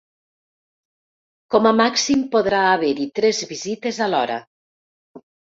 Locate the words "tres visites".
3.21-4.01